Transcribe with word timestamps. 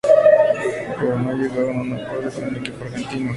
Pero 0.99 1.19
no 1.19 1.31
llegaron 1.33 1.77
a 1.77 1.81
un 1.81 1.93
acuerdo 1.93 2.31
con 2.31 2.47
el 2.47 2.57
equipo 2.61 2.85
argentino. 2.85 3.29